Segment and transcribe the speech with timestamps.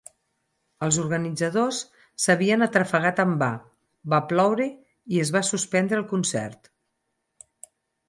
[0.85, 1.81] Els organitzadors
[2.23, 3.51] s'havien atrafegat en va:
[4.15, 4.69] va ploure
[5.19, 6.77] i es va suspendre el concert.